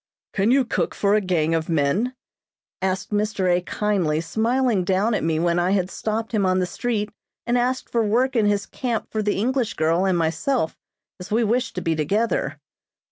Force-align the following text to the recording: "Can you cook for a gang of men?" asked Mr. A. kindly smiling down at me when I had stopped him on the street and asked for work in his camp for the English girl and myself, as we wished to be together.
"Can 0.33 0.49
you 0.49 0.65
cook 0.65 0.95
for 0.95 1.13
a 1.13 1.21
gang 1.21 1.53
of 1.53 1.69
men?" 1.69 2.15
asked 2.81 3.11
Mr. 3.11 3.55
A. 3.55 3.61
kindly 3.61 4.19
smiling 4.19 4.83
down 4.83 5.13
at 5.13 5.23
me 5.23 5.37
when 5.39 5.59
I 5.59 5.73
had 5.73 5.91
stopped 5.91 6.31
him 6.31 6.43
on 6.43 6.57
the 6.57 6.65
street 6.65 7.11
and 7.45 7.55
asked 7.55 7.87
for 7.87 8.03
work 8.03 8.35
in 8.35 8.47
his 8.47 8.65
camp 8.65 9.11
for 9.11 9.21
the 9.21 9.37
English 9.37 9.75
girl 9.75 10.05
and 10.07 10.17
myself, 10.17 10.75
as 11.19 11.29
we 11.29 11.43
wished 11.43 11.75
to 11.75 11.81
be 11.81 11.95
together. 11.95 12.57